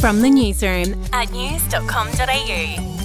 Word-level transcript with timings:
From 0.00 0.20
the 0.20 0.30
newsroom 0.30 1.02
at 1.12 1.30
news.com.au. 1.32 2.96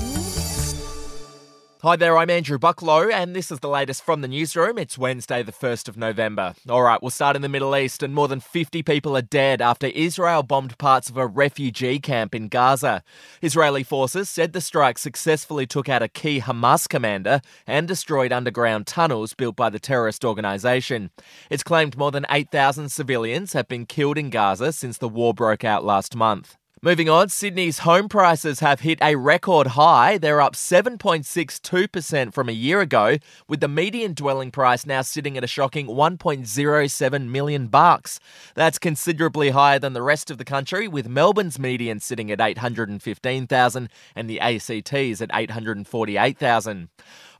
Hi 1.84 1.96
there, 1.96 2.16
I'm 2.16 2.30
Andrew 2.30 2.60
Bucklow, 2.60 3.12
and 3.12 3.36
this 3.36 3.50
is 3.50 3.60
the 3.60 3.68
latest 3.68 4.04
from 4.04 4.22
the 4.22 4.28
newsroom. 4.28 4.78
It's 4.78 5.00
Wednesday, 5.00 5.42
the 5.42 5.52
1st 5.52 5.90
of 5.90 5.98
November. 5.98 6.54
All 6.70 6.84
right, 6.84 7.02
we'll 7.02 7.10
start 7.10 7.36
in 7.36 7.42
the 7.42 7.50
Middle 7.50 7.76
East, 7.76 8.04
and 8.04 8.14
more 8.14 8.28
than 8.28 8.40
50 8.40 8.84
people 8.84 9.18
are 9.18 9.24
dead 9.24 9.64
after 9.64 9.88
Israel 9.88 10.44
bombed 10.44 10.78
parts 10.78 11.10
of 11.10 11.18
a 11.18 11.26
refugee 11.26 11.98
camp 11.98 12.36
in 12.36 12.50
Gaza. 12.50 13.02
Israeli 13.42 13.82
forces 13.82 14.30
said 14.30 14.54
the 14.54 14.62
strike 14.62 15.00
successfully 15.00 15.66
took 15.66 15.90
out 15.90 16.04
a 16.04 16.08
key 16.08 16.40
Hamas 16.40 16.88
commander 16.88 17.42
and 17.66 17.88
destroyed 17.88 18.32
underground 18.32 18.86
tunnels 18.86 19.34
built 19.34 19.56
by 19.56 19.72
the 19.72 19.80
terrorist 19.80 20.24
organisation. 20.24 21.10
It's 21.50 21.64
claimed 21.64 21.98
more 21.98 22.12
than 22.12 22.28
8,000 22.30 22.90
civilians 22.90 23.54
have 23.54 23.68
been 23.68 23.88
killed 23.88 24.20
in 24.20 24.30
Gaza 24.30 24.72
since 24.72 25.00
the 25.00 25.10
war 25.10 25.34
broke 25.34 25.64
out 25.64 25.84
last 25.84 26.16
month. 26.16 26.58
Moving 26.84 27.10
on, 27.10 27.30
Sydney's 27.30 27.78
home 27.80 28.10
prices 28.10 28.60
have 28.60 28.80
hit 28.80 28.98
a 29.04 29.16
record 29.16 29.68
high. 29.68 30.18
They're 30.18 30.42
up 30.42 30.56
7.62% 30.56 32.34
from 32.34 32.50
a 32.50 32.54
year 32.54 32.82
ago, 32.82 33.18
with 33.48 33.60
the 33.60 33.68
median 33.68 34.16
dwelling 34.16 34.50
price 34.50 34.84
now 34.84 35.04
sitting 35.04 35.38
at 35.38 35.44
a 35.44 35.48
shocking 35.48 35.86
1.07 35.86 37.28
million 37.28 37.68
bucks. 37.68 38.20
That's 38.56 38.80
considerably 38.80 39.52
higher 39.52 39.78
than 39.78 39.94
the 39.94 40.02
rest 40.02 40.32
of 40.32 40.40
the 40.40 40.44
country, 40.44 40.88
with 40.88 41.08
Melbourne's 41.08 41.60
median 41.60 42.00
sitting 42.00 42.32
at 42.32 42.42
815,000 42.42 43.90
and 44.16 44.28
the 44.28 44.40
ACT's 44.40 45.22
at 45.22 45.30
848,000. 45.32 46.90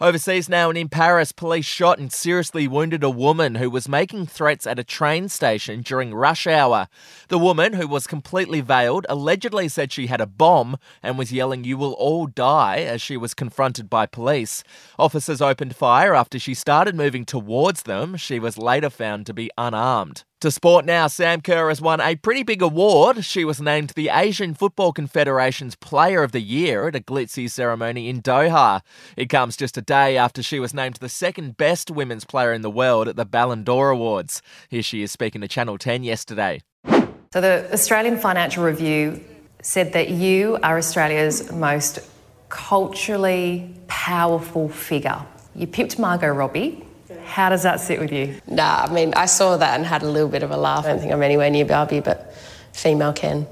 Overseas 0.02 0.50
now 0.50 0.70
and 0.70 0.80
in 0.80 0.90
Paris, 0.90 1.32
police 1.32 1.68
shot 1.68 2.00
and 2.00 2.12
seriously 2.12 2.68
wounded 2.68 3.04
a 3.04 3.10
woman 3.12 3.54
who 3.54 3.70
was 3.70 3.88
making 3.88 4.26
threats 4.26 4.66
at 4.66 4.80
a 4.80 4.84
train 4.84 5.30
station 5.30 5.82
during 5.82 6.16
rush 6.16 6.48
hour. 6.48 6.88
The 7.28 7.38
woman, 7.38 7.74
who 7.74 7.88
was 7.88 8.08
completely 8.08 8.62
veiled, 8.62 9.06
allegedly 9.10 9.68
said 9.68 9.92
she 9.92 10.08
had 10.08 10.20
a 10.20 10.26
bomb 10.26 10.78
and 11.04 11.20
was 11.20 11.32
yelling, 11.32 11.66
You 11.66 11.78
will 11.78 11.94
all 11.94 12.26
die, 12.26 12.80
as 12.80 13.00
she 13.00 13.16
was 13.16 13.36
confronted 13.36 13.92
by 13.92 14.08
police. 14.08 14.64
Officers 14.98 15.40
opened 15.40 15.76
fire 15.76 16.16
after 16.16 16.40
she 16.40 16.56
started 16.56 16.96
moving 16.96 17.24
towards 17.24 17.84
them. 17.84 18.18
She 18.18 18.40
was 18.40 18.58
later 18.58 18.90
found 18.90 19.28
to 19.28 19.36
be 19.36 19.52
unarmed. 19.56 20.24
To 20.42 20.50
sport 20.50 20.86
now, 20.86 21.06
Sam 21.06 21.42
Kerr 21.42 21.70
has 21.70 21.80
won 21.80 22.02
a 22.02 22.16
pretty 22.16 22.42
big 22.42 22.64
award. 22.64 23.24
She 23.24 23.46
was 23.46 23.62
named 23.62 23.92
the 23.92 24.10
Asian 24.10 24.56
Football 24.56 24.92
Confederation's 24.92 25.76
Player 25.76 26.24
of 26.24 26.32
the 26.32 26.42
Year 26.42 26.88
at 26.88 26.96
a 26.96 27.00
glitzy 27.00 27.48
ceremony 27.48 28.10
in 28.10 28.24
Doha. 28.24 28.82
It 29.16 29.30
comes 29.30 29.56
just 29.56 29.78
a 29.78 29.84
day 29.92 30.16
after 30.16 30.42
she 30.42 30.58
was 30.58 30.74
named 30.74 30.96
the 31.02 31.10
second 31.10 31.58
best 31.58 31.92
women's 31.92 32.24
player 32.24 32.54
in 32.54 32.62
the 32.62 32.70
world 32.70 33.10
at 33.10 33.18
the 33.18 33.26
Ballon 33.26 33.66
d'Or 33.66 33.90
Awards. 33.90 34.42
Here 34.70 34.82
she 34.82 35.02
is 35.02 35.12
speaking 35.12 35.42
to 35.42 35.50
Channel 35.50 35.78
10 35.78 36.06
yesterday. 36.06 36.62
So, 37.34 37.42
the 37.42 37.68
Australian 37.74 38.18
Financial 38.18 38.64
Review 38.64 39.22
said 39.62 39.92
that 39.92 40.10
you 40.10 40.58
are 40.64 40.78
Australia's 40.78 41.52
most 41.52 42.00
culturally 42.48 43.76
powerful 43.88 44.70
figure. 44.70 45.26
You 45.56 45.68
pipped 45.68 46.00
Margot 46.00 46.30
Robbie. 46.30 46.86
How 47.26 47.50
does 47.50 47.64
that 47.64 47.82
sit 47.82 48.00
with 48.00 48.14
you? 48.14 48.40
Nah, 48.48 48.86
I 48.88 48.94
mean, 48.94 49.14
I 49.16 49.26
saw 49.26 49.58
that 49.58 49.76
and 49.76 49.86
had 49.86 50.04
a 50.04 50.10
little 50.10 50.30
bit 50.30 50.42
of 50.42 50.52
a 50.52 50.58
laugh. 50.58 50.86
I 50.86 50.92
don't 50.92 51.00
think 51.00 51.12
I'm 51.12 51.22
anywhere 51.22 51.50
near 51.50 51.66
Barbie, 51.66 52.00
but 52.00 52.34
female 52.72 53.12
can. 53.12 53.46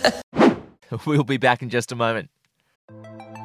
we'll 1.06 1.24
be 1.24 1.38
back 1.38 1.62
in 1.62 1.70
just 1.70 1.90
a 1.90 1.96
moment. 1.96 2.28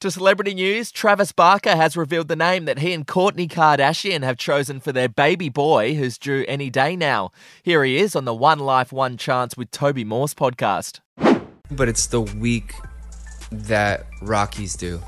To 0.00 0.12
celebrity 0.12 0.54
news, 0.54 0.92
Travis 0.92 1.32
Barker 1.32 1.74
has 1.74 1.96
revealed 1.96 2.28
the 2.28 2.36
name 2.36 2.66
that 2.66 2.78
he 2.78 2.92
and 2.92 3.04
Kourtney 3.04 3.48
Kardashian 3.48 4.22
have 4.22 4.36
chosen 4.36 4.78
for 4.78 4.92
their 4.92 5.08
baby 5.08 5.48
boy, 5.48 5.94
who's 5.96 6.18
due 6.18 6.44
any 6.46 6.70
day 6.70 6.94
now. 6.94 7.32
Here 7.64 7.82
he 7.82 7.96
is 7.96 8.14
on 8.14 8.24
the 8.24 8.32
One 8.32 8.60
Life, 8.60 8.92
One 8.92 9.16
Chance 9.16 9.56
with 9.56 9.72
Toby 9.72 10.04
Morse 10.04 10.34
podcast. 10.34 11.00
But 11.72 11.88
it's 11.88 12.06
the 12.06 12.20
week 12.20 12.74
that 13.50 14.06
Rockies 14.22 14.76
do. 14.76 15.02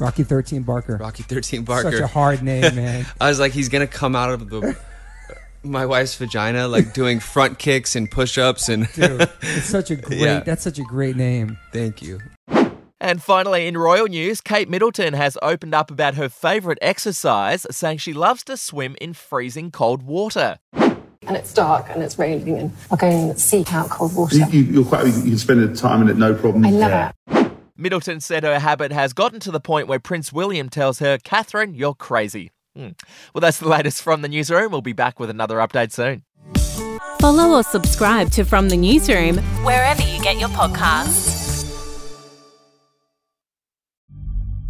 Rocky 0.00 0.24
13 0.24 0.64
Barker. 0.64 0.96
Rocky 0.96 1.22
13 1.22 1.62
Barker. 1.62 1.92
Such 1.92 2.00
a 2.00 2.08
hard 2.08 2.42
name, 2.42 2.62
man. 2.74 3.06
I 3.20 3.28
was 3.28 3.38
like, 3.38 3.52
he's 3.52 3.68
going 3.68 3.86
to 3.86 3.92
come 3.92 4.16
out 4.16 4.30
of 4.30 4.50
the. 4.50 4.76
My 5.62 5.86
wife's 5.86 6.16
vagina, 6.16 6.66
like 6.66 6.92
doing 6.92 7.20
front 7.20 7.60
kicks 7.60 7.94
and 7.94 8.10
push 8.10 8.36
ups, 8.36 8.68
and 8.68 8.92
Dude, 8.94 9.30
it's 9.42 9.66
such 9.66 9.92
a 9.92 9.96
great. 9.96 10.18
Yeah. 10.18 10.40
That's 10.40 10.64
such 10.64 10.80
a 10.80 10.82
great 10.82 11.14
name. 11.14 11.56
Thank 11.72 12.02
you. 12.02 12.18
And 13.04 13.22
finally, 13.22 13.66
in 13.66 13.76
royal 13.76 14.06
news, 14.06 14.40
Kate 14.40 14.66
Middleton 14.66 15.12
has 15.12 15.36
opened 15.42 15.74
up 15.74 15.90
about 15.90 16.14
her 16.14 16.30
favourite 16.30 16.78
exercise, 16.80 17.66
saying 17.70 17.98
she 17.98 18.14
loves 18.14 18.42
to 18.44 18.56
swim 18.56 18.96
in 18.98 19.12
freezing 19.12 19.70
cold 19.70 20.02
water. 20.02 20.58
And 20.72 21.36
it's 21.36 21.52
dark 21.52 21.90
and 21.90 22.02
it's 22.02 22.18
raining, 22.18 22.56
and 22.56 22.72
I 22.90 22.96
go 22.96 23.06
and 23.06 23.38
seek 23.38 23.74
out 23.74 23.90
cold 23.90 24.16
water. 24.16 24.36
You, 24.36 24.62
you, 24.62 24.80
are 24.80 24.84
quite, 24.86 25.06
you 25.08 25.22
can 25.22 25.36
spend 25.36 25.60
the 25.60 25.76
time 25.76 26.00
in 26.00 26.08
it, 26.08 26.16
no 26.16 26.32
problem. 26.32 26.64
I 26.64 26.70
love 26.70 26.90
yeah. 26.90 27.12
it. 27.42 27.52
Middleton 27.76 28.20
said 28.20 28.42
her 28.42 28.58
habit 28.58 28.90
has 28.90 29.12
gotten 29.12 29.38
to 29.40 29.50
the 29.50 29.60
point 29.60 29.86
where 29.86 30.00
Prince 30.00 30.32
William 30.32 30.70
tells 30.70 31.00
her, 31.00 31.18
Catherine, 31.18 31.74
you're 31.74 31.92
crazy. 31.92 32.52
Hmm. 32.74 32.92
Well, 33.34 33.42
that's 33.42 33.58
the 33.58 33.68
latest 33.68 34.00
from 34.00 34.22
the 34.22 34.28
newsroom. 34.28 34.72
We'll 34.72 34.80
be 34.80 34.94
back 34.94 35.20
with 35.20 35.28
another 35.28 35.58
update 35.58 35.92
soon. 35.92 36.22
Follow 37.20 37.54
or 37.54 37.64
subscribe 37.64 38.30
to 38.30 38.44
From 38.44 38.70
the 38.70 38.78
Newsroom 38.78 39.36
wherever 39.62 40.00
you 40.00 40.22
get 40.22 40.40
your 40.40 40.48
podcasts. 40.50 41.33